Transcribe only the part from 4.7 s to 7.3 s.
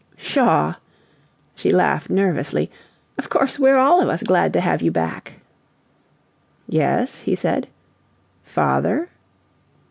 you back." "Yes?"